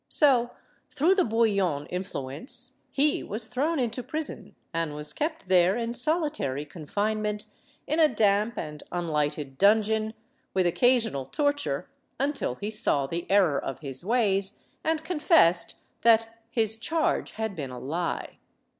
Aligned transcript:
So, 0.09 0.49
through 0.89 1.13
the 1.13 1.23
Bouillon 1.23 1.85
influence, 1.91 2.79
he 2.89 3.21
was 3.21 3.45
ADRIENNE 3.47 3.65
LECOUVREUR 3.65 3.69
131 4.03 4.13
thrown 4.15 4.33
into 4.33 4.41
prison 4.41 4.55
and 4.73 4.95
was 4.95 5.13
kept 5.13 5.47
there 5.47 5.77
in 5.77 5.93
solitary 5.93 6.65
con 6.65 6.87
finement, 6.87 7.45
in 7.85 7.99
a 7.99 8.09
damp 8.09 8.57
and 8.57 8.81
unlighted 8.91 9.59
dungeon, 9.59 10.15
with 10.55 10.65
occasional 10.65 11.25
torture, 11.25 11.87
until 12.19 12.55
he 12.55 12.71
saw 12.71 13.05
the 13.05 13.29
error 13.29 13.63
of 13.63 13.77
his 13.81 14.03
ways, 14.03 14.57
and 14.83 15.03
confessed 15.03 15.75
that 16.01 16.35
his 16.49 16.77
charge 16.77 17.33
had 17.33 17.55
been 17.55 17.69
a 17.69 17.77
lie. 17.77 18.39